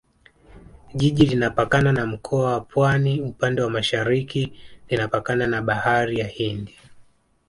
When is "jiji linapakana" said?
0.95-1.91